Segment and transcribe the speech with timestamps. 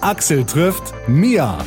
[0.00, 1.58] Axel trifft Mia.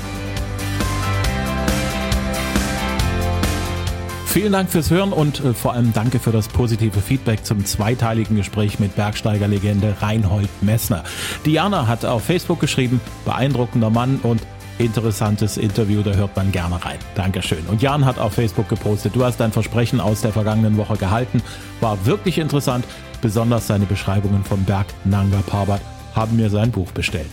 [4.26, 8.38] Vielen Dank fürs Hören und äh, vor allem danke für das positive Feedback zum zweiteiligen
[8.38, 11.04] Gespräch mit Bergsteigerlegende Reinhold Messner.
[11.46, 14.42] Diana hat auf Facebook geschrieben, beeindruckender Mann und
[14.78, 16.98] interessantes Interview, da hört man gerne rein.
[17.16, 17.66] Dankeschön.
[17.68, 21.44] Und Jan hat auf Facebook gepostet, du hast dein Versprechen aus der vergangenen Woche gehalten,
[21.82, 22.86] war wirklich interessant,
[23.22, 25.82] besonders seine Beschreibungen vom Berg Nanga Parbat
[26.16, 27.30] haben mir sein Buch bestellt.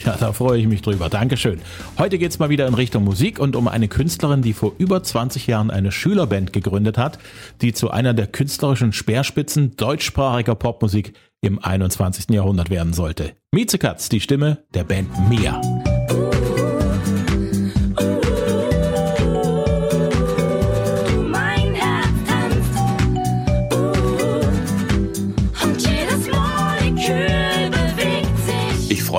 [0.04, 1.08] Ja, da freue ich mich drüber.
[1.08, 1.60] Dankeschön.
[1.98, 5.46] Heute geht's mal wieder in Richtung Musik und um eine Künstlerin, die vor über 20
[5.46, 7.18] Jahren eine Schülerband gegründet hat,
[7.60, 12.30] die zu einer der künstlerischen Speerspitzen deutschsprachiger Popmusik im 21.
[12.30, 13.32] Jahrhundert werden sollte.
[13.52, 15.60] Miezekatz, die Stimme der Band Mia.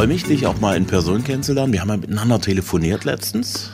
[0.01, 1.73] Freue mich, dich auch mal in Person kennenzulernen.
[1.73, 3.69] Wir haben ja miteinander telefoniert letztens.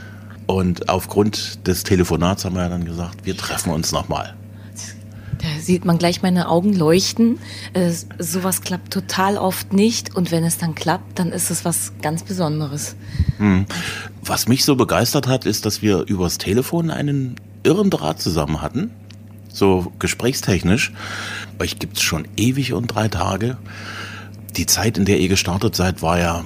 [0.45, 4.35] Und aufgrund des Telefonats haben wir ja dann gesagt, wir treffen uns nochmal.
[5.37, 7.39] Da sieht man gleich meine Augen leuchten.
[7.71, 10.17] Äh, sowas klappt total oft nicht.
[10.17, 12.97] Und wenn es dann klappt, dann ist es was ganz Besonderes.
[14.21, 18.91] Was mich so begeistert hat, ist, dass wir übers Telefon einen irren Draht zusammen hatten.
[19.47, 20.91] So gesprächstechnisch.
[21.57, 23.55] Euch gibt's schon ewig und drei Tage.
[24.57, 26.43] Die Zeit, in der ihr gestartet seid, war ja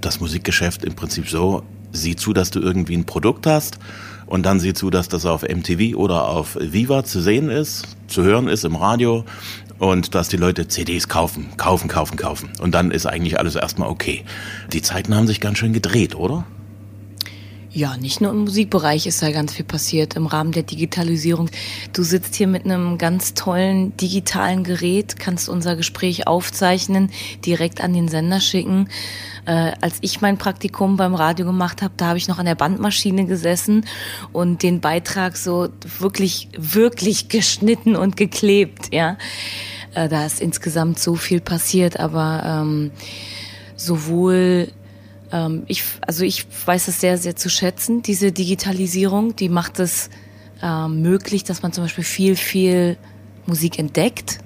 [0.00, 3.78] das Musikgeschäft im Prinzip so, sieh zu, dass du irgendwie ein Produkt hast
[4.26, 8.22] und dann sieh zu, dass das auf MTV oder auf Viva zu sehen ist, zu
[8.22, 9.24] hören ist im Radio
[9.80, 12.50] und dass die Leute CDs kaufen, kaufen, kaufen, kaufen.
[12.60, 14.24] Und dann ist eigentlich alles erstmal okay.
[14.72, 16.46] Die Zeiten haben sich ganz schön gedreht, oder?
[17.72, 21.50] Ja, nicht nur im Musikbereich ist da ganz viel passiert im Rahmen der Digitalisierung.
[21.92, 27.10] Du sitzt hier mit einem ganz tollen digitalen Gerät, kannst unser Gespräch aufzeichnen,
[27.46, 28.88] direkt an den Sender schicken.
[29.46, 32.56] Äh, als ich mein Praktikum beim Radio gemacht habe, da habe ich noch an der
[32.56, 33.86] Bandmaschine gesessen
[34.32, 35.68] und den Beitrag so
[36.00, 38.92] wirklich, wirklich geschnitten und geklebt.
[38.92, 39.16] Ja,
[39.94, 42.90] äh, da ist insgesamt so viel passiert, aber ähm,
[43.76, 44.72] sowohl
[45.32, 50.10] ähm, ich, also ich weiß es sehr, sehr zu schätzen, diese Digitalisierung, die macht es
[50.62, 52.96] ähm, möglich, dass man zum Beispiel viel, viel
[53.46, 54.38] Musik entdeckt,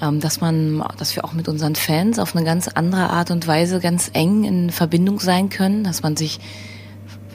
[0.00, 3.46] ähm, dass man, dass wir auch mit unseren Fans auf eine ganz andere Art und
[3.46, 6.40] Weise ganz eng in Verbindung sein können, dass man sich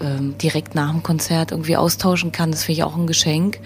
[0.01, 2.51] ähm, direkt nach dem Konzert irgendwie austauschen kann.
[2.51, 3.59] Das finde ich auch ein Geschenk.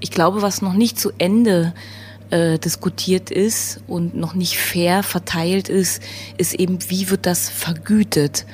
[0.00, 1.72] Ich glaube, was noch nicht zu Ende
[2.30, 6.02] äh, diskutiert ist und noch nicht fair verteilt ist,
[6.36, 8.46] ist eben, wie wird das vergütet?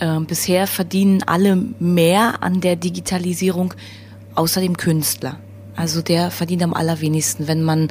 [0.00, 3.74] Ähm, bisher verdienen alle mehr an der Digitalisierung,
[4.34, 5.38] außer dem Künstler.
[5.76, 7.48] Also der verdient am allerwenigsten.
[7.48, 7.88] Wenn man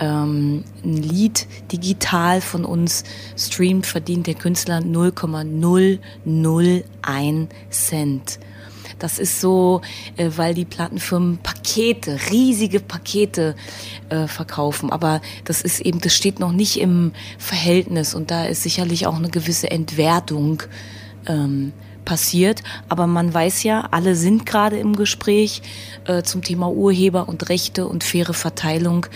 [0.00, 3.04] ähm, ein Lied digital von uns
[3.36, 8.38] streamt, verdient der Künstler 0,001 Cent.
[8.98, 9.82] Das ist so,
[10.16, 13.54] äh, weil die Plattenfirmen Pakete, riesige Pakete
[14.08, 14.90] äh, verkaufen.
[14.90, 19.16] Aber das ist eben, das steht noch nicht im Verhältnis und da ist sicherlich auch
[19.16, 20.62] eine gewisse Entwertung
[21.26, 21.72] ähm,
[22.06, 22.62] passiert.
[22.88, 25.60] Aber man weiß ja, alle sind gerade im Gespräch
[26.06, 29.06] äh, zum Thema Urheber und Rechte und faire Verteilung.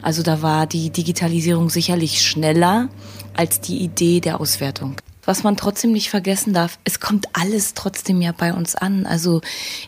[0.00, 2.88] Also da war die Digitalisierung sicherlich schneller
[3.34, 4.96] als die Idee der Auswertung.
[5.26, 9.06] Was man trotzdem nicht vergessen darf, es kommt alles trotzdem ja bei uns an.
[9.06, 9.40] Also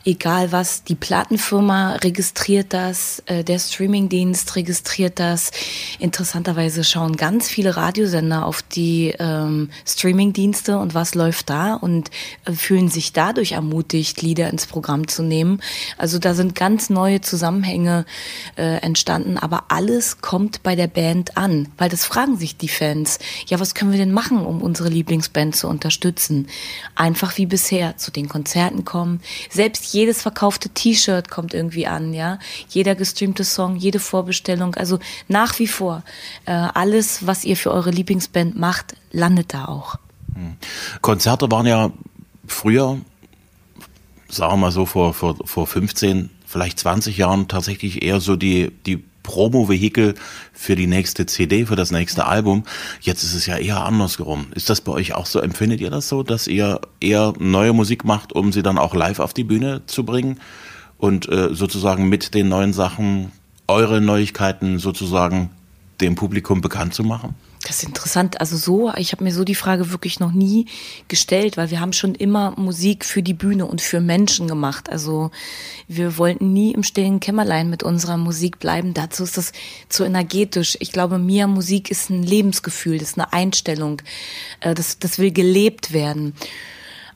[0.04, 5.50] egal was, die Plattenfirma registriert das, äh, der Streamingdienst registriert das.
[5.98, 12.10] Interessanterweise schauen ganz viele Radiosender auf die ähm, Streamingdienste und was läuft da und
[12.44, 15.60] äh, fühlen sich dadurch ermutigt, Lieder ins Programm zu nehmen.
[15.98, 18.06] Also da sind ganz neue Zusammenhänge
[18.56, 23.18] äh, entstanden, aber alles kommt bei der Band an, weil das fragen sich die Fans.
[23.46, 24.88] Ja, was können wir denn machen, um unsere
[25.26, 26.48] Lieblingsband zu unterstützen?
[26.94, 29.20] Einfach wie bisher zu den Konzerten kommen.
[29.50, 32.38] Selbst jedes verkaufte T-Shirt kommt irgendwie an, ja.
[32.68, 34.74] Jeder gestreamte Song, jede Vorbestellung.
[34.74, 34.98] Also
[35.28, 36.02] nach wie vor
[36.46, 39.96] äh, alles, was ihr für eure Lieblingsband macht, landet da auch.
[41.00, 41.90] Konzerte waren ja
[42.46, 42.98] früher,
[44.28, 48.70] sagen wir mal so, vor, vor, vor 15, vielleicht 20 Jahren tatsächlich eher so die,
[48.84, 50.14] die Promo-Vehikel
[50.52, 52.64] für die nächste CD, für das nächste Album.
[53.00, 54.46] Jetzt ist es ja eher andersherum.
[54.54, 55.40] Ist das bei euch auch so?
[55.40, 59.18] Empfindet ihr das so, dass ihr eher neue Musik macht, um sie dann auch live
[59.18, 60.40] auf die Bühne zu bringen
[60.96, 63.32] und äh, sozusagen mit den neuen Sachen
[63.68, 65.50] eure Neuigkeiten sozusagen
[66.00, 67.34] dem Publikum bekannt zu machen?
[67.66, 68.40] Das ist interessant.
[68.40, 70.66] Also so, ich habe mir so die Frage wirklich noch nie
[71.08, 74.88] gestellt, weil wir haben schon immer Musik für die Bühne und für Menschen gemacht.
[74.88, 75.32] Also
[75.88, 78.94] wir wollten nie im stillen Kämmerlein mit unserer Musik bleiben.
[78.94, 79.50] Dazu ist das
[79.88, 80.76] zu energetisch.
[80.78, 84.00] Ich glaube, mir Musik ist ein Lebensgefühl, das ist eine Einstellung.
[84.60, 86.34] Äh, Das, das will gelebt werden.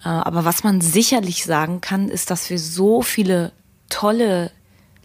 [0.03, 3.53] Äh, Aber was man sicherlich sagen kann, ist, dass wir so viele
[3.89, 4.51] tolle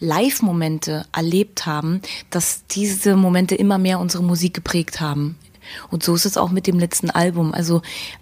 [0.06, 5.38] Live-Momente erlebt haben, dass diese Momente immer mehr unsere Musik geprägt haben.
[5.90, 7.54] Und so ist es auch mit dem letzten Album.
[7.54, 7.81] Also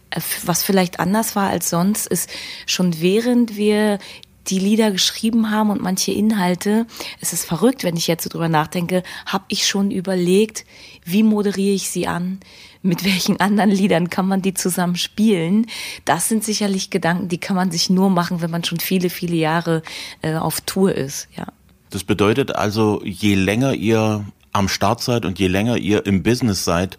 [0.10, 2.30] äh, was vielleicht anders war als sonst, ist
[2.66, 4.00] schon während wir
[4.48, 6.86] die Lieder geschrieben haben und manche Inhalte,
[7.22, 10.66] es ist verrückt, wenn ich jetzt so drüber nachdenke, habe ich schon überlegt,
[11.06, 12.40] wie moderiere ich sie an,
[12.82, 15.68] mit welchen anderen Liedern kann man die zusammen spielen.
[16.04, 19.38] Das sind sicherlich Gedanken, die kann man sich nur machen, wenn man schon viele, viele
[19.38, 19.82] Jahre
[20.22, 21.30] äh, auf Tour ist.
[21.38, 21.48] Ja.
[21.94, 26.66] Das bedeutet also, je länger ihr am Start seid und je länger ihr im Business
[26.66, 26.98] seid,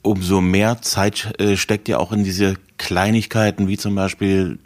[0.00, 4.58] umso mehr Zeit äh, steckt ihr auch in diese Kleinigkeiten, wie zum Beispiel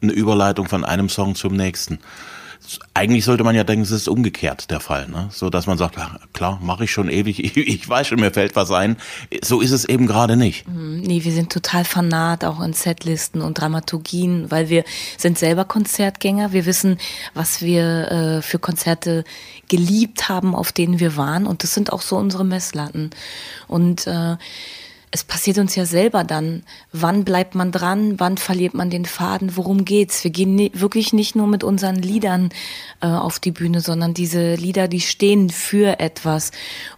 [0.00, 1.98] eine Überleitung von einem Song zum nächsten.
[2.94, 5.28] Eigentlich sollte man ja denken, es ist umgekehrt der Fall, ne?
[5.30, 5.96] so dass man sagt,
[6.32, 8.96] klar, mache ich schon ewig, ich, ich weiß schon, mir fällt was ein.
[9.42, 10.66] So ist es eben gerade nicht.
[10.68, 14.84] Nee, wir sind total fanat auch in Setlisten und Dramaturgien, weil wir
[15.16, 16.52] sind selber Konzertgänger.
[16.52, 16.98] Wir wissen,
[17.34, 19.24] was wir äh, für Konzerte
[19.68, 21.46] geliebt haben, auf denen wir waren.
[21.46, 23.10] Und das sind auch so unsere Messlatten.
[23.68, 24.36] Und äh,
[25.16, 26.62] es passiert uns ja selber dann.
[26.92, 28.20] Wann bleibt man dran?
[28.20, 29.56] Wann verliert man den Faden?
[29.56, 30.22] Worum geht's?
[30.24, 32.50] Wir gehen wirklich nicht nur mit unseren Liedern
[33.00, 36.50] äh, auf die Bühne, sondern diese Lieder, die stehen für etwas.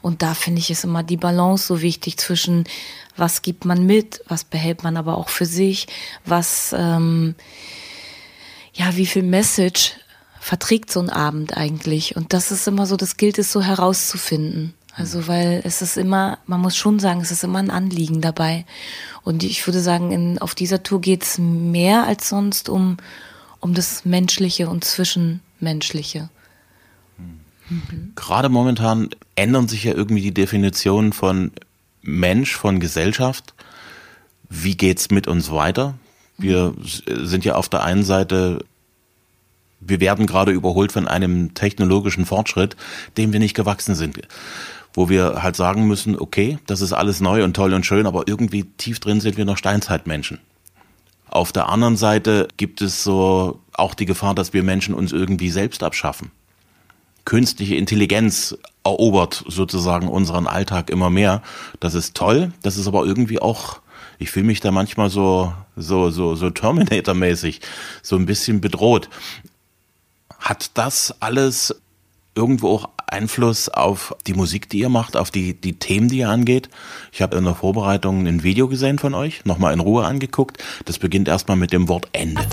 [0.03, 2.65] Und da finde ich es immer die Balance so wichtig zwischen
[3.17, 5.87] was gibt man mit, was behält man aber auch für sich,
[6.25, 7.37] was ähm,
[8.75, 9.93] ja, wie viel Message
[10.41, 12.17] verträgt so ein Abend eigentlich?
[12.17, 14.75] Und das ist immer so, das gilt es so herauszufinden.
[14.98, 18.66] Also, weil es ist immer, man muss schon sagen, es ist immer ein Anliegen dabei.
[19.22, 22.96] Und ich würde sagen, in, auf dieser Tour geht's mehr als sonst um,
[23.60, 26.30] um das Menschliche und Zwischenmenschliche.
[28.16, 31.52] Gerade momentan ändern sich ja irgendwie die Definitionen von
[32.02, 33.54] Mensch, von Gesellschaft.
[34.48, 35.94] Wie geht's mit uns weiter?
[36.38, 36.74] Wir
[37.06, 38.64] sind ja auf der einen Seite,
[39.80, 42.74] wir werden gerade überholt von einem technologischen Fortschritt,
[43.16, 44.18] dem wir nicht gewachsen sind.
[44.98, 48.26] Wo wir halt sagen müssen, okay, das ist alles neu und toll und schön, aber
[48.26, 50.40] irgendwie tief drin sind wir noch Steinzeitmenschen.
[51.28, 55.50] Auf der anderen Seite gibt es so auch die Gefahr, dass wir Menschen uns irgendwie
[55.50, 56.32] selbst abschaffen
[57.28, 61.42] künstliche Intelligenz erobert sozusagen unseren Alltag immer mehr.
[61.78, 63.80] Das ist toll, das ist aber irgendwie auch,
[64.18, 67.60] ich fühle mich da manchmal so, so, so, so Terminator-mäßig,
[68.00, 69.10] so ein bisschen bedroht.
[70.38, 71.78] Hat das alles
[72.38, 76.31] irgendwo auch Einfluss auf die Musik, die ihr macht, auf die, die Themen, die ihr
[76.31, 76.70] angeht?
[77.12, 80.62] Ich habe in der Vorbereitung ein Video gesehen von euch, nochmal in Ruhe angeguckt.
[80.85, 82.46] Das beginnt erstmal mit dem Wort Ende.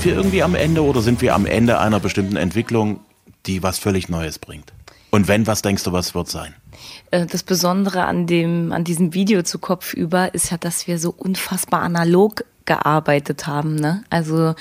[0.00, 3.00] Sind wir irgendwie am Ende oder sind wir am Ende einer bestimmten Entwicklung,
[3.44, 4.72] die was völlig Neues bringt?
[5.10, 6.54] Und wenn, was denkst du, was wird sein?
[7.10, 10.98] Äh, Das Besondere an dem, an diesem Video zu Kopf über ist ja, dass wir
[10.98, 13.74] so unfassbar analog gearbeitet haben.
[13.74, 14.04] Ne?
[14.10, 14.54] Also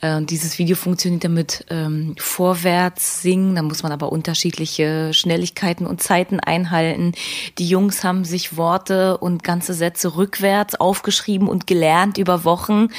[0.00, 5.84] äh, dieses Video funktioniert ja mit ähm, vorwärts singen, da muss man aber unterschiedliche Schnelligkeiten
[5.84, 7.14] und Zeiten einhalten.
[7.58, 12.90] Die Jungs haben sich Worte und ganze Sätze rückwärts aufgeschrieben und gelernt über Wochen.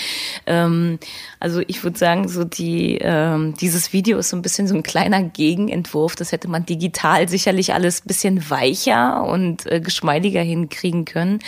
[0.45, 0.99] Ähm,
[1.39, 4.83] also ich würde sagen, so die ähm, dieses Video ist so ein bisschen so ein
[4.83, 6.17] kleiner Gegenentwurf.
[6.17, 11.39] Das hätte man digital sicherlich alles bisschen weicher und äh, geschmeidiger hinkriegen können.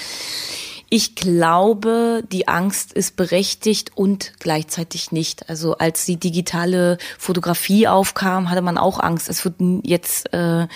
[0.94, 5.48] Ich glaube, die Angst ist berechtigt und gleichzeitig nicht.
[5.48, 9.30] Also als die digitale Fotografie aufkam, hatte man auch Angst.
[9.30, 10.68] Es wird jetzt äh,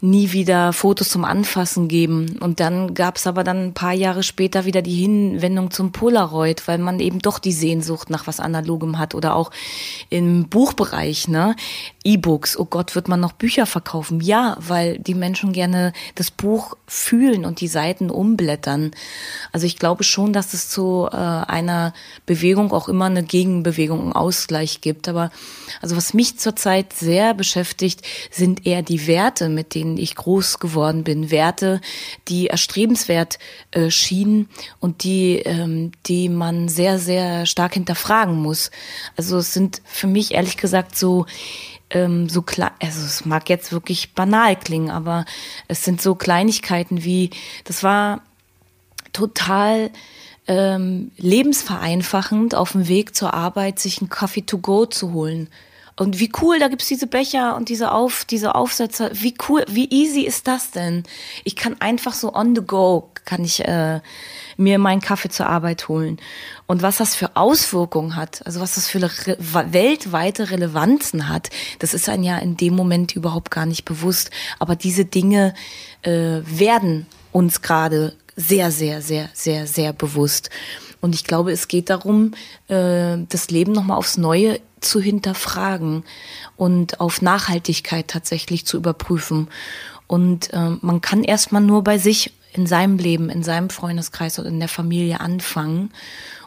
[0.00, 2.38] nie wieder Fotos zum Anfassen geben.
[2.40, 6.66] Und dann gab es aber dann ein paar Jahre später wieder die Hinwendung zum Polaroid,
[6.66, 9.50] weil man eben doch die Sehnsucht nach was Analogem hat oder auch
[10.08, 11.54] im Buchbereich, ne?
[12.08, 14.22] E-Books, oh Gott, wird man noch Bücher verkaufen?
[14.22, 18.92] Ja, weil die Menschen gerne das Buch fühlen und die Seiten umblättern.
[19.52, 21.92] Also ich glaube schon, dass es zu äh, einer
[22.24, 25.06] Bewegung auch immer eine Gegenbewegung, einen Ausgleich gibt.
[25.06, 25.30] Aber
[25.82, 28.00] also was mich zurzeit sehr beschäftigt,
[28.30, 31.82] sind eher die Werte, mit denen ich groß geworden bin, Werte,
[32.28, 33.38] die erstrebenswert
[33.72, 34.48] äh, schienen
[34.80, 38.70] und die, ähm, die man sehr, sehr stark hinterfragen muss.
[39.18, 41.26] Also es sind für mich ehrlich gesagt so
[41.90, 45.24] ähm, so klar, also es mag jetzt wirklich banal klingen, aber
[45.68, 47.30] es sind so Kleinigkeiten wie,
[47.64, 48.22] das war
[49.12, 49.90] total
[50.46, 55.48] ähm, lebensvereinfachend auf dem Weg zur Arbeit, sich einen Kaffee to go zu holen.
[55.96, 59.10] Und wie cool, da gibt's diese Becher und diese Auf, diese Aufsätze.
[59.14, 61.02] Wie cool, wie easy ist das denn?
[61.42, 64.00] Ich kann einfach so on the go, kann ich äh,
[64.58, 66.18] mir meinen Kaffee zur Arbeit holen.
[66.66, 71.48] Und was das für Auswirkungen hat, also was das für weltweite Relevanzen hat,
[71.78, 74.30] das ist einem ja in dem Moment überhaupt gar nicht bewusst.
[74.58, 75.54] Aber diese Dinge
[76.02, 80.50] äh, werden uns gerade sehr, sehr, sehr, sehr, sehr bewusst.
[81.00, 82.32] Und ich glaube, es geht darum,
[82.66, 86.04] äh, das Leben nochmal aufs Neue zu hinterfragen
[86.56, 89.48] und auf Nachhaltigkeit tatsächlich zu überprüfen.
[90.08, 94.46] Und äh, man kann erstmal nur bei sich in seinem Leben, in seinem Freundeskreis und
[94.46, 95.90] in der Familie anfangen.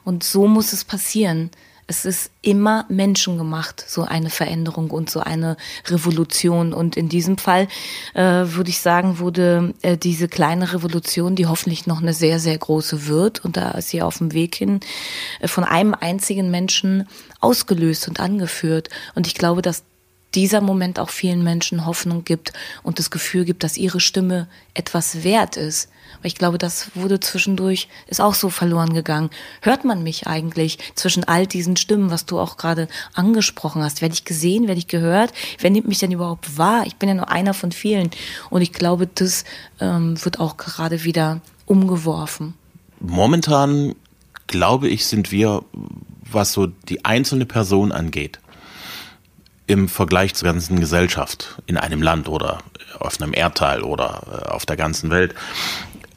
[0.03, 1.51] Und so muss es passieren.
[1.87, 6.71] Es ist immer menschengemacht, so eine Veränderung und so eine Revolution.
[6.71, 7.67] Und in diesem Fall
[8.13, 12.57] äh, würde ich sagen, wurde äh, diese kleine Revolution, die hoffentlich noch eine sehr, sehr
[12.57, 14.79] große wird, und da ist sie auf dem Weg hin,
[15.41, 17.09] äh, von einem einzigen Menschen
[17.41, 18.89] ausgelöst und angeführt.
[19.13, 19.83] Und ich glaube, dass
[20.35, 25.23] dieser Moment auch vielen Menschen Hoffnung gibt und das Gefühl gibt, dass ihre Stimme etwas
[25.23, 25.89] wert ist.
[26.21, 29.29] Weil ich glaube, das wurde zwischendurch, ist auch so verloren gegangen.
[29.61, 34.01] Hört man mich eigentlich zwischen all diesen Stimmen, was du auch gerade angesprochen hast?
[34.01, 35.33] Werde ich gesehen, werde ich gehört?
[35.59, 36.83] Wer nimmt mich denn überhaupt wahr?
[36.85, 38.11] Ich bin ja nur einer von vielen.
[38.49, 39.45] Und ich glaube, das
[39.79, 42.53] ähm, wird auch gerade wieder umgeworfen.
[42.99, 43.95] Momentan,
[44.47, 45.63] glaube ich, sind wir,
[46.29, 48.39] was so die einzelne Person angeht,
[49.71, 52.59] im Vergleich zur ganzen Gesellschaft in einem Land oder
[52.99, 55.33] auf einem Erdteil oder äh, auf der ganzen Welt.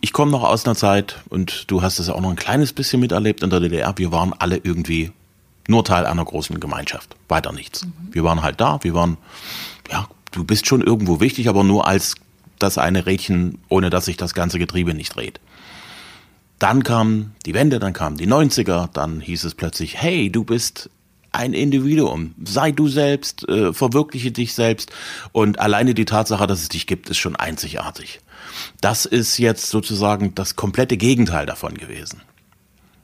[0.01, 3.01] Ich komme noch aus einer Zeit und du hast es auch noch ein kleines bisschen
[3.01, 3.97] miterlebt in der DDR.
[3.97, 5.13] Wir waren alle irgendwie
[5.69, 7.15] nur Teil einer großen Gemeinschaft.
[7.29, 7.85] Weiter nichts.
[7.85, 7.93] Mhm.
[8.11, 8.81] Wir waren halt da.
[8.83, 9.17] Wir waren,
[9.91, 12.17] ja, du bist schon irgendwo wichtig, aber nur als
[12.59, 15.41] das eine Rädchen, ohne dass sich das ganze Getriebe nicht dreht.
[16.59, 20.91] Dann kam die Wende, dann kamen die 90er, dann hieß es plötzlich, hey, du bist
[21.35, 22.35] ein Individuum.
[22.45, 24.91] Sei du selbst, äh, verwirkliche dich selbst.
[25.33, 28.21] Und alleine die Tatsache, dass es dich gibt, ist schon einzigartig.
[28.81, 32.23] Das ist jetzt sozusagen das komplette Gegenteil davon gewesen.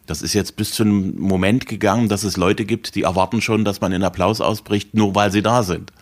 [0.07, 3.65] Das ist jetzt bis zu einem Moment gegangen, dass es Leute gibt, die erwarten schon,
[3.65, 5.93] dass man in Applaus ausbricht, nur weil sie da sind.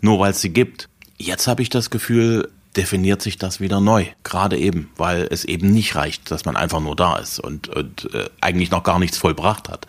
[0.00, 0.88] Nur weil es sie gibt.
[1.16, 4.06] Jetzt habe ich das Gefühl, definiert sich das wieder neu.
[4.24, 8.12] Gerade eben, weil es eben nicht reicht, dass man einfach nur da ist und, und
[8.14, 9.86] äh, eigentlich noch gar nichts vollbracht hat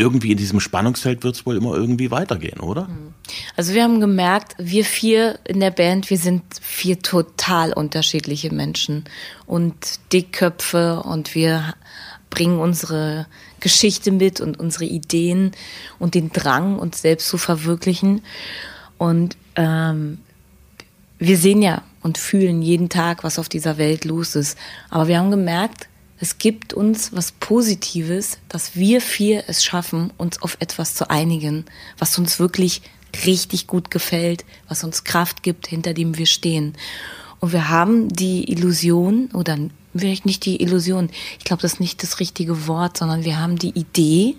[0.00, 2.88] irgendwie in diesem Spannungsfeld wird es wohl immer irgendwie weitergehen, oder?
[3.56, 9.04] Also wir haben gemerkt, wir vier in der Band, wir sind vier total unterschiedliche Menschen
[9.46, 11.74] und Dickköpfe und wir
[12.30, 13.26] bringen unsere
[13.58, 15.52] Geschichte mit und unsere Ideen
[15.98, 18.22] und den Drang, uns selbst zu verwirklichen.
[18.96, 20.18] Und ähm,
[21.18, 24.56] wir sehen ja und fühlen jeden Tag, was auf dieser Welt los ist.
[24.88, 25.89] Aber wir haben gemerkt,
[26.20, 31.64] es gibt uns was Positives, dass wir vier es schaffen, uns auf etwas zu einigen,
[31.98, 32.82] was uns wirklich
[33.26, 36.74] richtig gut gefällt, was uns Kraft gibt, hinter dem wir stehen.
[37.40, 39.58] Und wir haben die Illusion, oder
[39.96, 41.08] vielleicht nicht die Illusion,
[41.38, 44.36] ich glaube, das ist nicht das richtige Wort, sondern wir haben die Idee,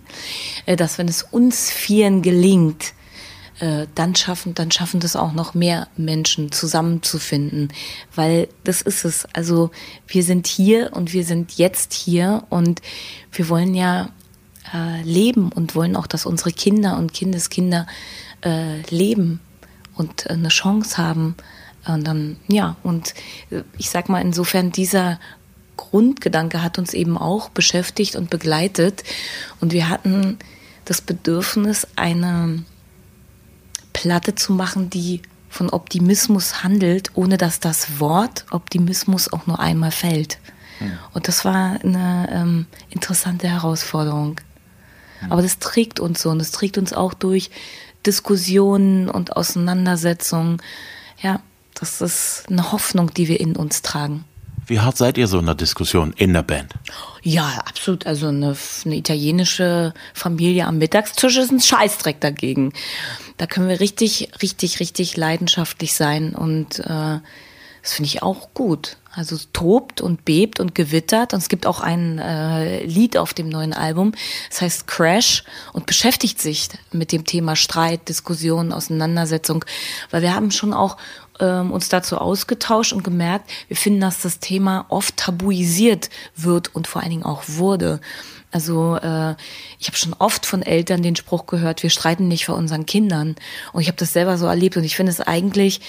[0.68, 2.94] äh, dass wenn es uns Vieren gelingt,
[3.62, 7.72] äh, dann schaffen, dann schaffen das auch noch mehr Menschen zusammenzufinden,
[8.16, 9.28] weil das ist es.
[9.34, 9.70] Also
[10.08, 12.82] wir sind hier und wir sind jetzt hier und
[13.32, 14.10] wir wollen ja
[14.74, 17.86] äh, leben und wollen auch, dass unsere Kinder und Kindeskinder
[18.44, 19.40] äh, leben
[19.96, 21.36] und äh, eine Chance haben.
[21.88, 23.14] Und dann, ja, und
[23.52, 25.20] äh, ich sag mal, insofern dieser
[25.78, 29.04] Grundgedanke hat uns eben auch beschäftigt und begleitet.
[29.60, 30.40] Und wir hatten
[30.86, 32.64] das Bedürfnis, eine
[33.94, 39.92] Platte zu machen, die von Optimismus handelt, ohne dass das Wort Optimismus auch nur einmal
[39.92, 40.40] fällt.
[40.80, 40.94] Hm.
[41.14, 44.40] Und das war eine ähm, interessante Herausforderung.
[45.20, 45.32] Hm.
[45.32, 47.52] Aber das trägt uns so und es trägt uns auch durch
[48.06, 50.62] Diskussionen und Auseinandersetzungen.
[51.22, 51.42] Ja,
[51.76, 54.24] das ist eine Hoffnung, die wir in uns tragen.
[54.68, 56.74] Wie hart seid ihr so in der Diskussion in der Band?
[57.24, 58.06] Ja, absolut.
[58.06, 58.56] Also eine,
[58.86, 62.72] eine italienische Familie am Mittagstisch ist ein Scheißdreck dagegen.
[63.42, 67.20] Da können wir richtig, richtig, richtig leidenschaftlich sein und äh,
[67.82, 68.98] das finde ich auch gut.
[69.12, 71.34] Also es tobt und bebt und gewittert.
[71.34, 74.12] Und es gibt auch ein äh, Lied auf dem neuen Album.
[74.52, 75.44] Das heißt Crash
[75.74, 79.66] und beschäftigt sich mit dem Thema Streit, Diskussion, Auseinandersetzung.
[80.12, 80.98] Weil wir haben schon auch
[81.40, 86.86] ähm, uns dazu ausgetauscht und gemerkt, wir finden, dass das Thema oft tabuisiert wird und
[86.86, 88.02] vor allen Dingen auch wurde.
[88.52, 89.36] Also äh,
[89.80, 93.36] ich habe schon oft von Eltern den Spruch gehört, wir streiten nicht vor unseren Kindern.
[93.74, 95.82] Und ich habe das selber so erlebt und ich finde es eigentlich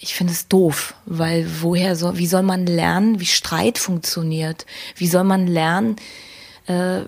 [0.00, 4.64] ich finde es doof, weil woher so, wie soll man lernen, wie Streit funktioniert?
[4.94, 5.96] Wie soll man lernen,
[6.66, 7.00] äh,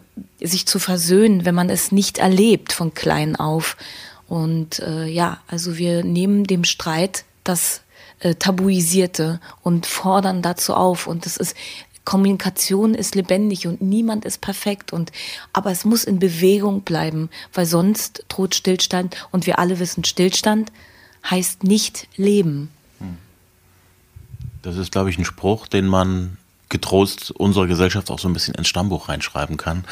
[0.44, 3.76] sich zu versöhnen, wenn man es nicht erlebt von klein auf?
[4.28, 7.82] Und äh, ja, also wir nehmen dem Streit das
[8.18, 11.06] äh, Tabuisierte und fordern dazu auf.
[11.06, 11.54] Und das ist
[12.04, 15.12] Kommunikation ist lebendig und niemand ist perfekt und
[15.52, 20.72] aber es muss in Bewegung bleiben, weil sonst droht Stillstand und wir alle wissen, Stillstand
[21.28, 22.70] heißt nicht leben.
[24.62, 26.36] Das ist, glaube ich, ein Spruch, den man
[26.68, 29.84] getrost unserer Gesellschaft auch so ein bisschen ins Stammbuch reinschreiben kann.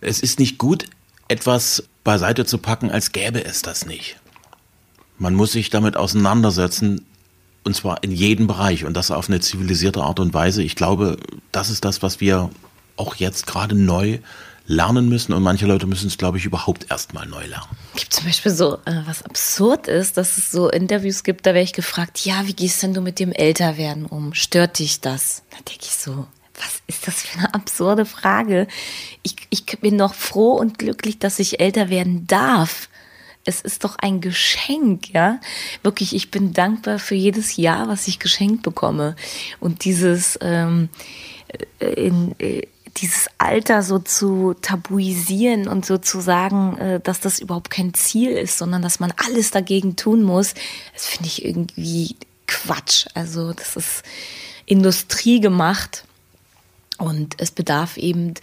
[0.00, 0.86] Es ist nicht gut,
[1.28, 4.16] etwas beiseite zu packen, als gäbe es das nicht.
[5.18, 7.06] Man muss sich damit auseinandersetzen,
[7.64, 10.62] und zwar in jedem Bereich und das auf eine zivilisierte Art und Weise.
[10.62, 11.16] Ich glaube,
[11.52, 12.50] das ist das, was wir
[12.96, 14.18] auch jetzt gerade neu
[14.66, 17.66] lernen müssen und manche Leute müssen es, glaube ich, überhaupt erstmal neu lernen.
[17.96, 21.64] Gibt zum Beispiel so, äh, was absurd ist, dass es so Interviews gibt, da werde
[21.64, 24.34] ich gefragt, ja, wie gehst denn du mit dem Älterwerden um?
[24.34, 25.42] Stört dich das?
[25.50, 28.68] Da denke ich so, was ist das für eine absurde Frage?
[29.22, 32.88] Ich, ich bin noch froh und glücklich, dass ich älter werden darf.
[33.44, 35.40] Es ist doch ein Geschenk, ja.
[35.82, 39.16] Wirklich, ich bin dankbar für jedes Jahr, was ich geschenkt bekomme.
[39.58, 40.88] Und dieses ähm,
[41.80, 42.62] äh, in, äh,
[42.98, 48.30] dieses Alter so zu tabuisieren und so zu sagen, äh, dass das überhaupt kein Ziel
[48.30, 50.54] ist, sondern dass man alles dagegen tun muss,
[50.92, 53.06] das finde ich irgendwie Quatsch.
[53.14, 54.02] Also das ist
[54.66, 56.04] Industrie gemacht
[56.98, 58.34] und es bedarf eben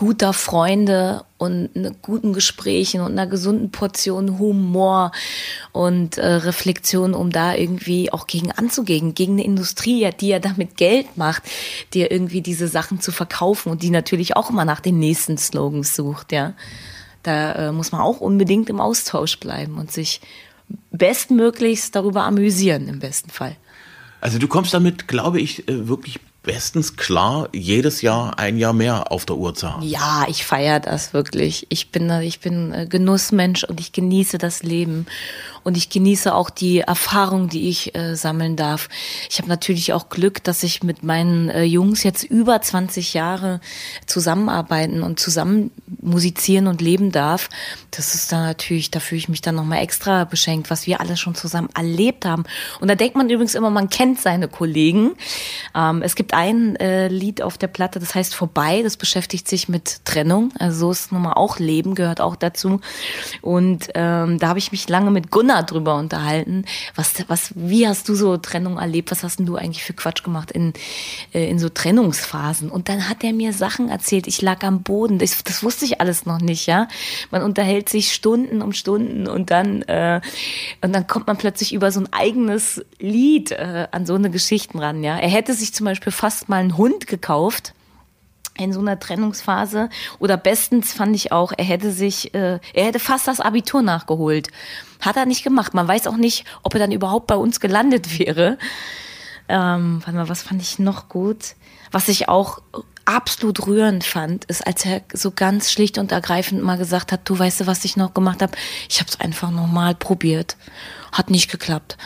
[0.00, 1.68] guter Freunde und
[2.00, 5.12] guten Gesprächen und einer gesunden Portion Humor
[5.72, 10.78] und äh, Reflexion, um da irgendwie auch gegen anzugehen, gegen eine Industrie, die ja damit
[10.78, 11.42] Geld macht,
[11.92, 15.94] dir irgendwie diese Sachen zu verkaufen und die natürlich auch immer nach den nächsten Slogans
[15.94, 16.54] sucht, ja.
[17.22, 20.22] Da äh, muss man auch unbedingt im Austausch bleiben und sich
[20.92, 23.54] bestmöglichst darüber amüsieren, im besten Fall.
[24.22, 29.12] Also du kommst damit, glaube ich, äh, wirklich bestens klar, jedes Jahr ein Jahr mehr
[29.12, 29.82] auf der Uhr zu haben.
[29.82, 31.66] Ja, ich feiere das wirklich.
[31.68, 35.06] Ich bin, ich bin äh, Genussmensch und ich genieße das Leben
[35.62, 38.88] und ich genieße auch die Erfahrung, die ich äh, sammeln darf.
[39.28, 43.60] Ich habe natürlich auch Glück, dass ich mit meinen äh, Jungs jetzt über 20 Jahre
[44.06, 45.70] zusammenarbeiten und zusammen
[46.00, 47.48] musizieren und leben darf.
[47.90, 51.16] Das ist dann natürlich, da fühle ich mich dann nochmal extra beschenkt, was wir alle
[51.16, 52.44] schon zusammen erlebt haben.
[52.80, 55.12] Und da denkt man übrigens immer, man kennt seine Kollegen.
[55.74, 59.68] Ähm, es gibt ein äh, Lied auf der Platte, das heißt Vorbei, das beschäftigt sich
[59.68, 60.52] mit Trennung.
[60.58, 62.80] Also so ist nun mal auch Leben, gehört auch dazu.
[63.42, 66.64] Und ähm, da habe ich mich lange mit Gunnar Gunnar drüber unterhalten.
[66.94, 69.10] Was, was, wie hast du so Trennung erlebt?
[69.10, 70.72] Was hast denn du eigentlich für Quatsch gemacht in,
[71.34, 72.70] äh, in so Trennungsphasen?
[72.70, 74.28] Und dann hat er mir Sachen erzählt.
[74.28, 75.18] Ich lag am Boden.
[75.18, 76.86] Das, das wusste ich alles noch nicht, ja.
[77.32, 80.20] Man unterhält sich Stunden um Stunden und dann, äh,
[80.82, 84.78] und dann kommt man plötzlich über so ein eigenes Lied äh, an so eine Geschichten
[84.78, 85.18] ran, ja.
[85.18, 87.74] Er hätte sich zum Beispiel fast mal einen Hund gekauft
[88.60, 92.98] in so einer Trennungsphase oder bestens fand ich auch, er hätte sich, äh, er hätte
[92.98, 94.48] fast das Abitur nachgeholt.
[95.00, 95.74] Hat er nicht gemacht.
[95.74, 98.58] Man weiß auch nicht, ob er dann überhaupt bei uns gelandet wäre.
[99.48, 101.54] Ähm, warte mal, was fand ich noch gut?
[101.90, 102.60] Was ich auch
[103.04, 107.38] absolut rührend fand, ist, als er so ganz schlicht und ergreifend mal gesagt hat, du
[107.38, 108.52] weißt du, was ich noch gemacht habe?
[108.88, 110.56] Ich habe es einfach nochmal probiert.
[111.12, 111.96] Hat nicht geklappt.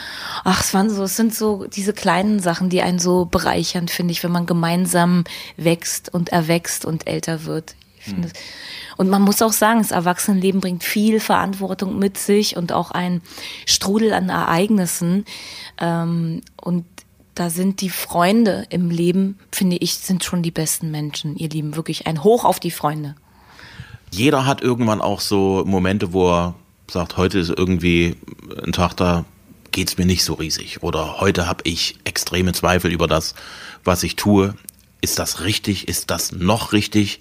[0.44, 4.12] Ach, es waren so, es sind so diese kleinen Sachen, die einen so bereichern, finde
[4.12, 5.24] ich, wenn man gemeinsam
[5.56, 7.74] wächst und erwächst und älter wird.
[8.04, 8.26] Hm.
[8.96, 13.22] Und man muss auch sagen, das Erwachsenenleben bringt viel Verantwortung mit sich und auch ein
[13.66, 15.24] Strudel an Ereignissen.
[15.78, 16.86] Ähm, und
[17.34, 21.76] da sind die Freunde im Leben, finde ich, sind schon die besten Menschen, ihr Lieben.
[21.76, 23.16] Wirklich ein Hoch auf die Freunde.
[24.10, 26.54] Jeder hat irgendwann auch so Momente, wo er
[26.88, 28.16] sagt, heute ist irgendwie
[28.64, 29.24] ein Tag, da
[29.72, 30.82] geht's mir nicht so riesig.
[30.82, 33.34] Oder heute habe ich extreme Zweifel über das,
[33.82, 34.54] was ich tue.
[35.00, 35.88] Ist das richtig?
[35.88, 37.20] Ist das noch richtig?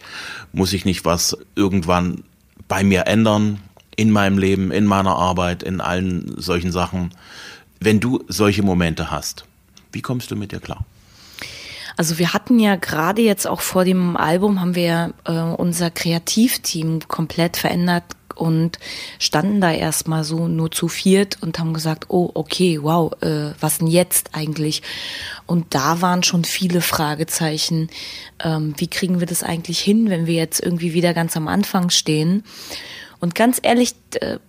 [0.51, 2.23] Muss ich nicht was irgendwann
[2.67, 3.59] bei mir ändern?
[3.95, 7.13] In meinem Leben, in meiner Arbeit, in allen solchen Sachen.
[7.79, 9.45] Wenn du solche Momente hast,
[9.93, 10.85] wie kommst du mit dir klar?
[11.95, 17.07] Also wir hatten ja gerade jetzt auch vor dem Album haben wir äh, unser Kreativteam
[17.07, 18.03] komplett verändert
[18.35, 18.79] und
[19.19, 23.77] standen da erstmal so nur zu viert und haben gesagt, oh, okay, wow, äh, was
[23.77, 24.81] denn jetzt eigentlich?
[25.45, 27.89] Und da waren schon viele Fragezeichen.
[28.43, 31.91] Ähm, wie kriegen wir das eigentlich hin, wenn wir jetzt irgendwie wieder ganz am Anfang
[31.91, 32.43] stehen?
[33.19, 34.39] Und ganz ehrlich, äh,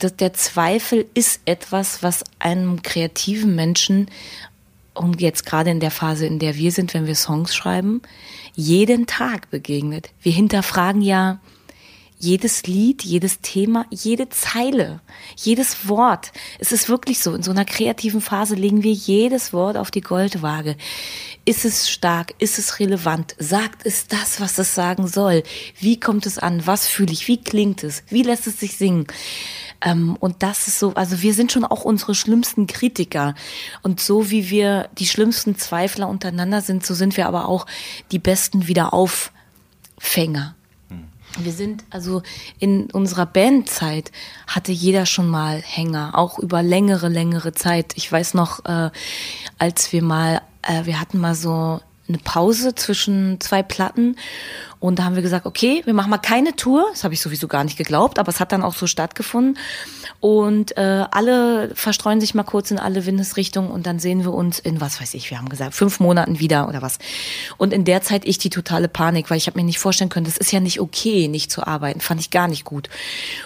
[0.00, 4.08] der Zweifel ist etwas, was einem kreativen Menschen
[4.94, 8.02] und jetzt gerade in der Phase, in der wir sind, wenn wir Songs schreiben,
[8.54, 10.10] jeden Tag begegnet.
[10.22, 11.40] Wir hinterfragen ja
[12.24, 15.00] jedes Lied, jedes Thema, jede Zeile,
[15.36, 16.32] jedes Wort.
[16.58, 20.00] Es ist wirklich so, in so einer kreativen Phase legen wir jedes Wort auf die
[20.00, 20.76] Goldwaage.
[21.44, 22.34] Ist es stark?
[22.38, 23.36] Ist es relevant?
[23.38, 25.42] Sagt es das, was es sagen soll?
[25.78, 26.66] Wie kommt es an?
[26.66, 27.28] Was fühle ich?
[27.28, 28.02] Wie klingt es?
[28.08, 29.06] Wie lässt es sich singen?
[29.82, 33.34] Ähm, und das ist so, also wir sind schon auch unsere schlimmsten Kritiker.
[33.82, 37.66] Und so wie wir die schlimmsten Zweifler untereinander sind, so sind wir aber auch
[38.10, 40.54] die besten Wiederauffänger.
[41.38, 42.22] Wir sind also
[42.58, 44.12] in unserer Bandzeit
[44.46, 47.92] hatte jeder schon mal Hänger, auch über längere, längere Zeit.
[47.96, 48.90] Ich weiß noch, äh,
[49.58, 54.16] als wir mal, äh, wir hatten mal so eine Pause zwischen zwei Platten
[54.80, 56.86] und da haben wir gesagt, okay, wir machen mal keine Tour.
[56.92, 59.58] Das habe ich sowieso gar nicht geglaubt, aber es hat dann auch so stattgefunden.
[60.20, 64.58] Und äh, alle verstreuen sich mal kurz in alle Windesrichtungen und dann sehen wir uns
[64.58, 66.98] in, was weiß ich, wir haben gesagt, fünf Monaten wieder oder was.
[67.58, 70.26] Und in der Zeit ich die totale Panik, weil ich habe mir nicht vorstellen können,
[70.26, 72.00] das ist ja nicht okay, nicht zu arbeiten.
[72.00, 72.88] Fand ich gar nicht gut.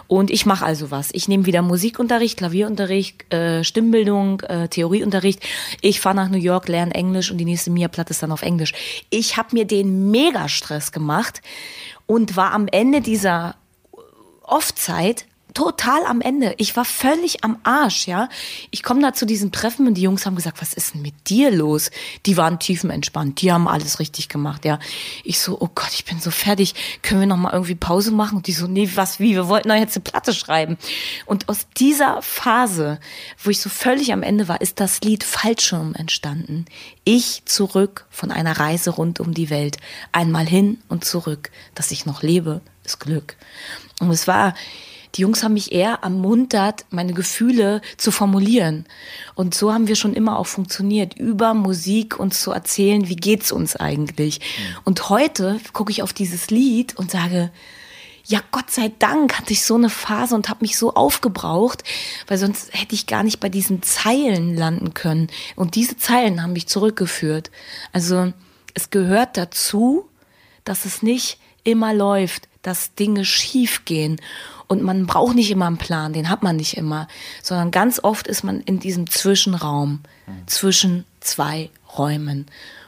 [0.07, 1.09] Und ich mache also was.
[1.13, 5.41] Ich nehme wieder Musikunterricht, Klavierunterricht, äh, Stimmbildung, äh, Theorieunterricht.
[5.81, 8.73] Ich fahre nach New York, lerne Englisch und die nächste Mia-Platte ist dann auf Englisch.
[9.11, 11.43] Ich habe mir den Mega-Stress gemacht gemacht
[12.07, 13.57] und war am Ende dieser
[14.43, 15.27] Off-Zeit
[15.59, 16.55] total am Ende.
[16.59, 18.29] Ich war völlig am Arsch, ja.
[18.71, 21.29] Ich komme da zu diesem Treffen und die Jungs haben gesagt, was ist denn mit
[21.29, 21.91] dir los?
[22.27, 24.79] Die waren tiefenentspannt, die haben alles richtig gemacht, ja.
[25.25, 26.77] Ich so, oh Gott, ich bin so fertig.
[27.03, 28.37] Können wir noch mal irgendwie Pause machen?
[28.37, 29.35] Und die so, nee, was, wie?
[29.35, 30.79] Wir wollten doch jetzt eine Platte schreiben.
[31.27, 33.01] Und aus dieser Phase,
[33.43, 36.67] wo ich so völlig am Ende war, ist das Lied Fallschirm entstanden.
[37.03, 39.79] Ich zurück von einer Reise rund um die Welt.
[40.13, 41.51] Einmal hin und zurück.
[41.75, 43.37] Dass ich noch lebe, ist Glück.
[43.99, 44.55] Und es war,
[45.15, 48.87] die Jungs haben mich eher ermuntert, meine Gefühle zu formulieren.
[49.35, 53.53] Und so haben wir schon immer auch funktioniert, über Musik uns zu erzählen, wie geht's
[53.53, 54.41] uns eigentlich.
[54.41, 54.77] Mhm.
[54.85, 57.51] Und heute gucke ich auf dieses Lied und sage,
[58.29, 61.83] ja, Gott sei Dank hatte ich so eine Phase und habe mich so aufgebraucht,
[62.27, 65.29] weil sonst hätte ich gar nicht bei diesen Zeilen landen können.
[65.57, 67.51] Und diese Zeilen haben mich zurückgeführt.
[67.91, 68.35] Also
[68.75, 70.11] es gehört dazu,
[70.65, 74.21] dass es nicht immer läuft, dass Dinge schief gehen.
[74.67, 77.09] Und man braucht nicht immer einen Plan, den hat man nicht immer,
[77.43, 80.47] sondern ganz oft ist man in diesem Zwischenraum mhm.
[80.47, 82.47] zwischen zwei Räumen.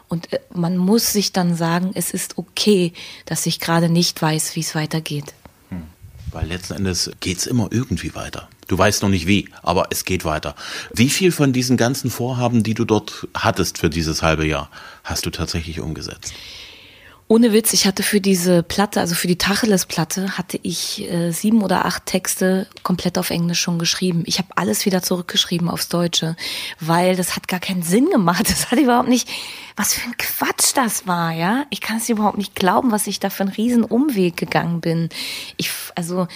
[0.08, 2.92] Und äh, man muss sich dann sagen, es ist okay,
[3.24, 5.32] dass ich gerade nicht weiß, wie es weitergeht.
[5.70, 5.84] Hm.
[6.32, 8.48] Weil letzten Endes geht es immer irgendwie weiter.
[8.66, 10.54] Du weißt noch nicht wie, aber es geht weiter.
[10.94, 14.70] Wie viel von diesen ganzen Vorhaben, die du dort hattest für dieses halbe Jahr,
[15.02, 16.34] hast du tatsächlich umgesetzt?
[17.30, 21.62] Ohne Witz, ich hatte für diese Platte, also für die Tacheles-Platte, hatte ich äh, sieben
[21.62, 24.24] oder acht Texte komplett auf Englisch schon geschrieben.
[24.26, 26.34] Ich habe alles wieder zurückgeschrieben aufs Deutsche,
[26.80, 28.48] weil das hat gar keinen Sinn gemacht.
[28.50, 29.28] Das hat überhaupt nicht,
[29.76, 31.66] was für ein Quatsch das war, ja.
[31.70, 35.08] Ich kann es überhaupt nicht glauben, was ich da für einen riesen Umweg gegangen bin.
[35.56, 36.26] Ich, also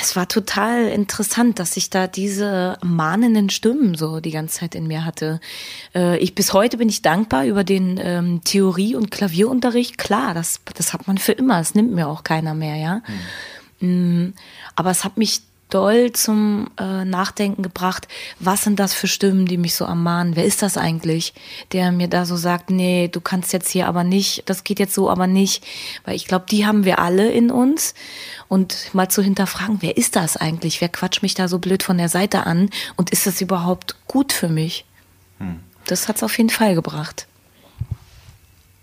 [0.00, 4.86] es war total interessant, dass ich da diese mahnenden Stimmen so die ganze Zeit in
[4.86, 5.40] mir hatte.
[5.94, 9.98] Äh, ich bis heute bin ich dankbar über den ähm, Theorie- und Klavierunterricht.
[9.98, 11.58] Klar, das das hat man für immer.
[11.58, 13.02] Das nimmt mir auch keiner mehr, ja.
[13.80, 14.34] Mhm.
[14.76, 19.56] Aber es hat mich doll zum äh, Nachdenken gebracht, was sind das für Stimmen, die
[19.56, 20.36] mich so ermahnen?
[20.36, 21.32] Wer ist das eigentlich,
[21.72, 24.94] der mir da so sagt, nee, du kannst jetzt hier aber nicht, das geht jetzt
[24.94, 25.64] so aber nicht.
[26.04, 27.94] Weil ich glaube, die haben wir alle in uns.
[28.48, 30.80] Und mal zu hinterfragen, wer ist das eigentlich?
[30.80, 32.70] Wer quatscht mich da so blöd von der Seite an?
[32.96, 34.84] Und ist das überhaupt gut für mich?
[35.38, 35.60] Hm.
[35.86, 37.26] Das hat's auf jeden Fall gebracht.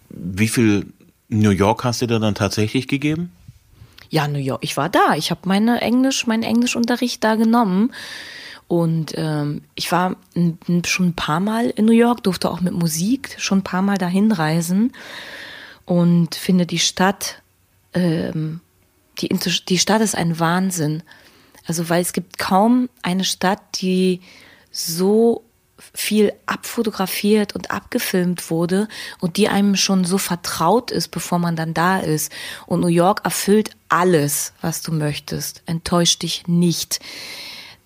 [0.09, 0.87] Wie viel
[1.29, 3.31] New York hast du dir dann tatsächlich gegeben?
[4.09, 5.15] Ja, New York, ich war da.
[5.15, 7.93] Ich habe meine Englisch, meinen Englischunterricht da genommen.
[8.67, 10.17] Und ähm, ich war
[10.85, 13.97] schon ein paar Mal in New York, durfte auch mit Musik schon ein paar Mal
[13.97, 14.91] dahin reisen
[15.85, 17.41] und finde die Stadt,
[17.93, 18.59] ähm,
[19.19, 19.29] die,
[19.69, 21.01] die Stadt ist ein Wahnsinn.
[21.65, 24.19] Also weil es gibt kaum eine Stadt, die
[24.69, 25.43] so
[25.93, 28.87] viel abfotografiert und abgefilmt wurde
[29.19, 32.31] und die einem schon so vertraut ist, bevor man dann da ist.
[32.65, 35.61] Und New York erfüllt alles, was du möchtest.
[35.65, 36.99] Enttäuscht dich nicht.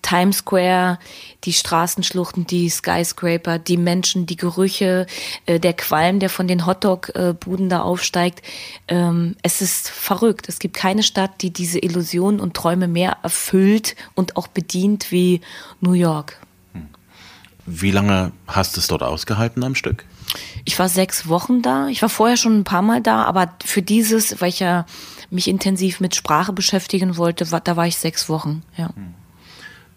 [0.02, 0.98] Times Square,
[1.44, 5.06] die Straßenschluchten, die Skyscraper, die Menschen, die Gerüche,
[5.46, 8.42] äh, der Qualm, der von den Hotdog-Buden da aufsteigt.
[8.88, 10.48] Ähm, es ist verrückt.
[10.48, 15.40] Es gibt keine Stadt, die diese Illusionen und Träume mehr erfüllt und auch bedient wie
[15.80, 16.38] New York.
[17.66, 20.04] Wie lange hast du es dort ausgehalten am Stück?
[20.64, 21.88] Ich war sechs Wochen da.
[21.88, 24.86] Ich war vorher schon ein paar Mal da, aber für dieses, weil ich ja
[25.30, 28.62] mich intensiv mit Sprache beschäftigen wollte, war, da war ich sechs Wochen.
[28.76, 28.90] Ja.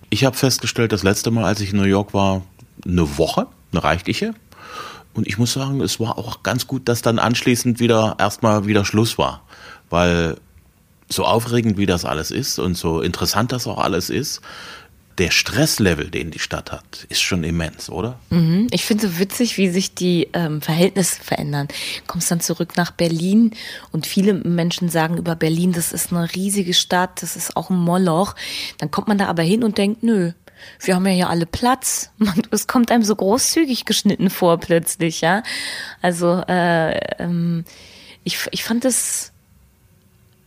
[0.10, 2.44] Ich habe festgestellt, das letzte Mal, als ich in New York war,
[2.86, 4.34] eine Woche, eine reichliche.
[5.14, 8.86] Und ich muss sagen, es war auch ganz gut, dass dann anschließend wieder erstmal wieder
[8.86, 9.42] Schluss war.
[9.90, 10.38] Weil
[11.10, 14.42] so aufregend wie das alles ist und so interessant das auch alles ist,
[15.18, 18.20] der Stresslevel, den die Stadt hat, ist schon immens, oder?
[18.30, 18.68] Mhm.
[18.72, 21.68] Ich finde so witzig, wie sich die ähm, Verhältnisse verändern.
[21.68, 23.52] Du kommst dann zurück nach Berlin
[23.92, 27.78] und viele Menschen sagen über Berlin, das ist eine riesige Stadt, das ist auch ein
[27.78, 28.36] Moloch.
[28.80, 30.32] Dann kommt man da aber hin und denkt, nö,
[30.80, 32.12] wir haben ja hier alle Platz.
[32.52, 35.44] Es kommt einem so großzügig geschnitten vor plötzlich, ja.
[36.02, 37.66] Also äh, ähm,
[38.24, 39.32] ich, ich fand das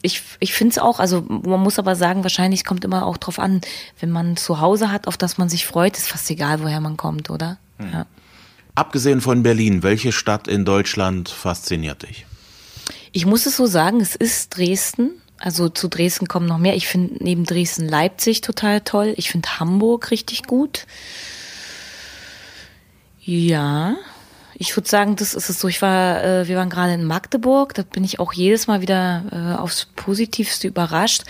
[0.02, 3.38] ich, ich finde es auch, also man muss aber sagen, wahrscheinlich kommt immer auch drauf
[3.38, 3.60] an,
[4.00, 6.96] wenn man zu Hause hat, auf das man sich freut, ist fast egal, woher man
[6.96, 7.58] kommt, oder?
[7.78, 7.92] Hm.
[7.92, 8.06] Ja.
[8.74, 12.26] Abgesehen von Berlin, welche Stadt in Deutschland fasziniert dich?
[13.10, 15.10] Ich muss es so sagen, es ist Dresden.
[15.40, 16.76] Also zu Dresden kommen noch mehr.
[16.76, 19.14] Ich finde neben Dresden Leipzig total toll.
[19.16, 20.86] Ich finde Hamburg richtig gut.
[23.20, 23.96] Ja,
[24.60, 25.68] ich würde sagen, das ist es so.
[25.68, 29.24] Ich war, äh, wir waren gerade in Magdeburg, da bin ich auch jedes Mal wieder
[29.30, 31.22] äh, aufs Positivste überrascht.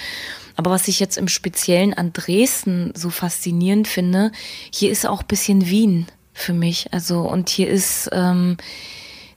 [0.57, 4.33] Aber was ich jetzt im Speziellen an Dresden so faszinierend finde,
[4.73, 6.93] hier ist auch bisschen Wien für mich.
[6.93, 8.57] Also, und hier ist, ähm,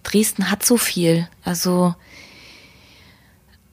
[0.03, 1.27] Dresden hat so viel.
[1.43, 1.93] Also,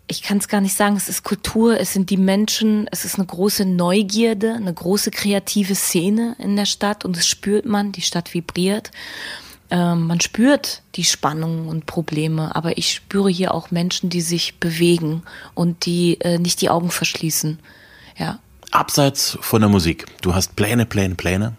[0.09, 3.17] ich kann es gar nicht sagen, es ist Kultur, es sind die Menschen, es ist
[3.17, 8.03] eine große Neugierde, eine große kreative Szene in der Stadt und das spürt man, die
[8.03, 8.91] Stadt vibriert.
[9.71, 14.59] Ähm, man spürt die Spannungen und Probleme, aber ich spüre hier auch Menschen, die sich
[14.59, 15.23] bewegen
[15.55, 17.59] und die äh, nicht die Augen verschließen.
[18.17, 18.39] Ja.
[18.71, 21.57] Abseits von der Musik, du hast Pläne, Pläne, Pläne.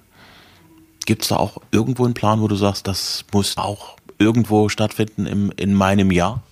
[1.06, 5.26] Gibt es da auch irgendwo einen Plan, wo du sagst, das muss auch irgendwo stattfinden
[5.26, 6.44] im, in meinem Jahr?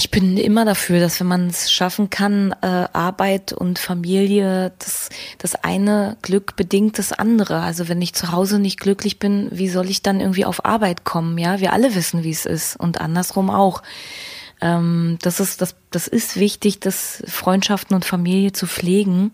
[0.00, 5.10] Ich bin immer dafür, dass wenn man es schaffen kann, äh, Arbeit und Familie, das,
[5.36, 7.60] das eine Glück bedingt das andere.
[7.60, 11.04] Also wenn ich zu Hause nicht glücklich bin, wie soll ich dann irgendwie auf Arbeit
[11.04, 11.36] kommen?
[11.36, 13.82] Ja, wir alle wissen, wie es ist und andersrum auch.
[14.62, 19.32] Ähm, das ist, das, das ist wichtig, das Freundschaften und Familie zu pflegen.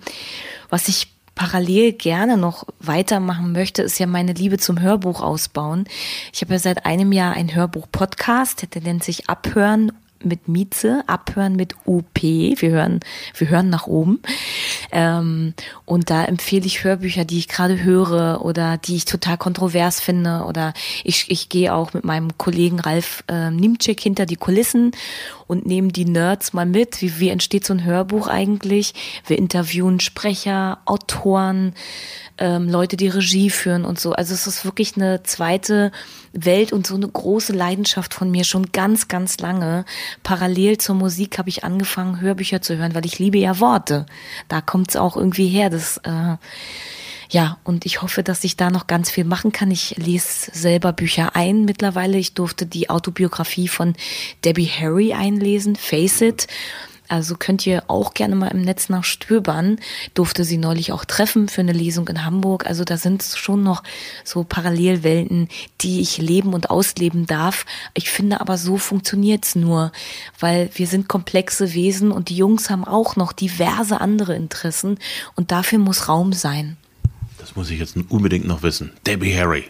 [0.69, 5.85] Was ich parallel gerne noch weitermachen möchte, ist ja meine Liebe zum Hörbuch ausbauen.
[6.33, 9.93] Ich habe ja seit einem Jahr ein Hörbuch-Podcast, der nennt sich Abhören
[10.27, 12.23] mit Mieze, abhören mit UP.
[12.23, 13.01] Wir hören,
[13.37, 14.21] wir hören nach oben.
[14.93, 20.01] Ähm, und da empfehle ich Hörbücher, die ich gerade höre oder die ich total kontrovers
[20.01, 20.45] finde.
[20.47, 24.93] Oder ich, ich gehe auch mit meinem Kollegen Ralf äh, Niemczyk hinter die Kulissen
[25.47, 27.01] und nehme die Nerds mal mit.
[27.01, 28.95] Wie, wie entsteht so ein Hörbuch eigentlich?
[29.27, 31.75] Wir interviewen Sprecher, Autoren,
[32.39, 34.13] ähm, Leute, die Regie führen und so.
[34.13, 35.93] Also es ist wirklich eine zweite
[36.45, 39.85] Welt und so eine große Leidenschaft von mir schon ganz, ganz lange.
[40.23, 44.07] Parallel zur Musik habe ich angefangen, Hörbücher zu hören, weil ich liebe ja Worte.
[44.49, 45.71] Da kommt es auch irgendwie her.
[45.71, 46.37] Das äh,
[47.29, 49.71] ja, und ich hoffe, dass ich da noch ganz viel machen kann.
[49.71, 52.19] Ich lese selber Bücher ein mittlerweile.
[52.19, 53.95] Ich durfte die Autobiografie von
[54.45, 56.47] Debbie Harry einlesen, Face It.
[57.09, 59.79] Also könnt ihr auch gerne mal im Netz nachstöbern.
[60.15, 62.67] Durfte sie neulich auch treffen für eine Lesung in Hamburg.
[62.67, 63.83] Also da sind schon noch
[64.25, 65.49] so Parallelwelten,
[65.81, 67.67] die ich leben und ausleben darf.
[67.95, 69.93] Ich finde aber so funktioniert's nur,
[70.39, 74.99] weil wir sind komplexe Wesen und die Jungs haben auch noch diverse andere Interessen
[75.35, 76.77] und dafür muss Raum sein.
[77.39, 78.93] Das muss ich jetzt unbedingt noch wissen.
[79.07, 79.65] Debbie Harry.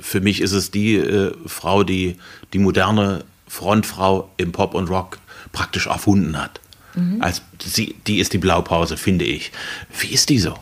[0.00, 2.16] Für mich ist es die äh, Frau, die
[2.52, 5.18] die moderne Frontfrau im Pop und Rock
[5.52, 6.60] praktisch erfunden hat.
[6.94, 7.20] Mhm.
[7.22, 9.52] Als sie, die ist die Blaupause, finde ich.
[9.98, 10.54] Wie ist die so?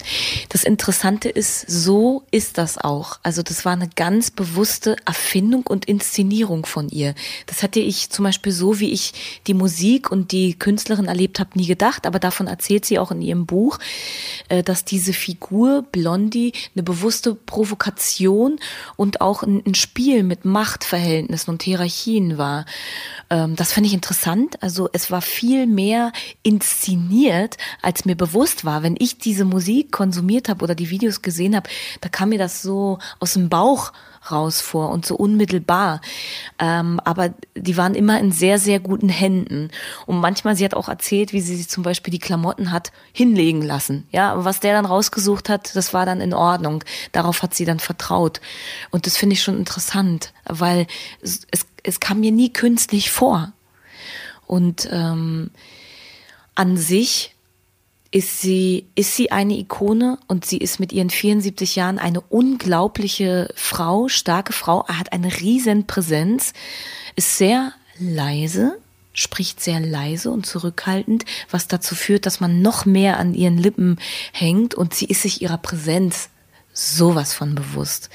[0.48, 3.18] Das Interessante ist, so ist das auch.
[3.22, 7.14] Also das war eine ganz bewusste Erfindung und Inszenierung von ihr.
[7.46, 9.12] Das hatte ich zum Beispiel so, wie ich
[9.46, 12.06] die Musik und die Künstlerin erlebt habe, nie gedacht.
[12.06, 13.78] Aber davon erzählt sie auch in ihrem Buch,
[14.48, 18.58] äh, dass diese Figur Blondie eine bewusste Provokation
[18.96, 22.66] und auch ein Spiel mit Machtverhältnissen und Hierarchien war.
[23.30, 24.62] Ähm, das fand ich interessant.
[24.62, 26.12] Also es war viel mehr
[26.42, 26.91] inszeniert,
[27.82, 31.68] als mir bewusst war, wenn ich diese Musik konsumiert habe oder die Videos gesehen habe,
[32.00, 33.92] da kam mir das so aus dem Bauch
[34.30, 36.00] raus vor und so unmittelbar.
[36.58, 39.70] Ähm, aber die waren immer in sehr, sehr guten Händen.
[40.06, 43.62] Und manchmal, sie hat auch erzählt, wie sie sich zum Beispiel die Klamotten hat hinlegen
[43.62, 44.06] lassen.
[44.12, 46.84] Ja, was der dann rausgesucht hat, das war dann in Ordnung.
[47.12, 48.40] Darauf hat sie dann vertraut.
[48.90, 50.86] Und das finde ich schon interessant, weil
[51.20, 53.52] es, es, es kam mir nie künstlich vor.
[54.46, 55.50] Und ähm,
[56.54, 57.34] an sich
[58.10, 63.48] ist sie, ist sie eine Ikone und sie ist mit ihren 74 Jahren eine unglaubliche
[63.56, 66.52] Frau, starke Frau, hat eine riesen Präsenz,
[67.16, 68.78] ist sehr leise,
[69.14, 73.98] spricht sehr leise und zurückhaltend, was dazu führt, dass man noch mehr an ihren Lippen
[74.32, 76.28] hängt und sie ist sich ihrer Präsenz
[76.74, 78.10] sowas von bewusst.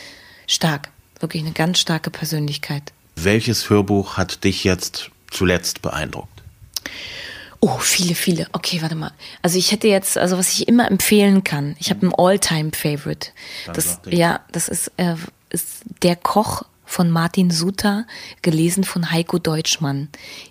[0.46, 2.94] Stark, wirklich eine ganz starke Persönlichkeit.
[3.16, 6.44] Welches Hörbuch hat dich jetzt zuletzt beeindruckt?
[7.60, 8.48] Oh, viele, viele.
[8.52, 9.12] Okay, warte mal.
[9.42, 13.30] Also ich hätte jetzt, also was ich immer empfehlen kann, ich habe ein All-Time-Favorite.
[13.74, 15.16] Das, ja, das ist, äh,
[15.50, 18.08] ist der Koch von Martin Suter,
[18.42, 20.08] gelesen von Heiko Deutschmann.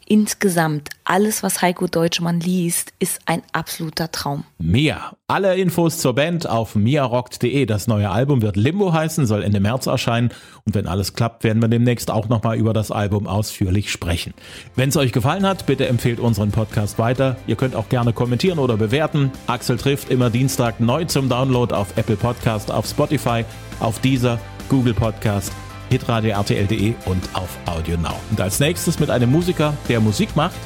[0.06, 4.44] Insgesamt, alles, was Heiko Deutschmann liest, ist ein absoluter Traum.
[4.58, 5.16] Mia.
[5.28, 7.66] Alle Infos zur Band auf miarockt.de.
[7.66, 10.30] Das neue Album wird Limbo heißen, soll Ende März erscheinen.
[10.64, 14.34] Und wenn alles klappt, werden wir demnächst auch nochmal über das Album ausführlich sprechen.
[14.76, 17.36] Wenn es euch gefallen hat, bitte empfehlt unseren Podcast weiter.
[17.48, 19.32] Ihr könnt auch gerne kommentieren oder bewerten.
[19.48, 23.44] Axel trifft immer Dienstag neu zum Download auf Apple Podcast, auf Spotify,
[23.80, 25.52] auf Deezer, Google Podcast
[25.90, 28.18] hitradio RTL.de und auf Audio Now.
[28.30, 30.56] Und als nächstes mit einem Musiker, der Musik macht,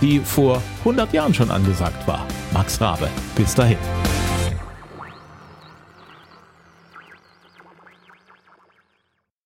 [0.00, 2.26] die vor 100 Jahren schon angesagt war.
[2.52, 3.08] Max Rabe.
[3.36, 3.78] Bis dahin.